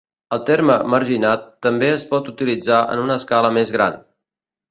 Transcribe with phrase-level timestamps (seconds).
[0.35, 4.01] El terme "marginat" també es pot utilitzar en una escala més gran.